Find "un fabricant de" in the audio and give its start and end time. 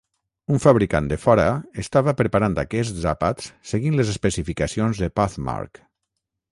0.53-1.17